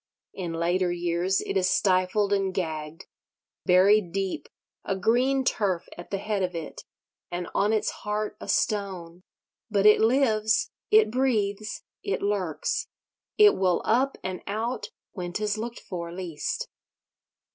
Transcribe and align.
In 0.33 0.53
later 0.53 0.91
years 0.91 1.41
it 1.41 1.55
is 1.55 1.69
stifled 1.69 2.33
and 2.33 2.51
gagged—buried 2.55 4.11
deep, 4.11 4.49
a 4.83 4.95
green 4.95 5.43
turf 5.45 5.87
at 5.95 6.09
the 6.09 6.17
head 6.17 6.41
of 6.41 6.55
it, 6.55 6.81
and 7.29 7.47
on 7.53 7.71
its 7.71 7.91
heart 8.01 8.35
a 8.41 8.47
stone; 8.47 9.21
but 9.69 9.85
it 9.85 10.01
lives, 10.01 10.71
it 10.89 11.11
breathes, 11.11 11.83
it 12.01 12.23
lurks, 12.23 12.87
it 13.37 13.55
will 13.55 13.83
up 13.85 14.17
and 14.23 14.41
out 14.47 14.87
when 15.11 15.33
'tis 15.33 15.59
looked 15.59 15.79
for 15.81 16.11
least. 16.11 16.67